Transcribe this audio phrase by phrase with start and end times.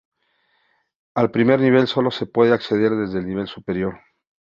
[1.13, 4.01] Al primer nivel solo se puede acceder desde el nivel superior.